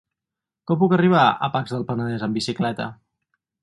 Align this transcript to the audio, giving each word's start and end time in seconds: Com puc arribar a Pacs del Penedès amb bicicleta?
Com 0.71 0.79
puc 0.85 0.95
arribar 0.97 1.27
a 1.27 1.51
Pacs 1.59 1.77
del 1.77 1.87
Penedès 1.93 2.29
amb 2.31 2.43
bicicleta? 2.43 2.93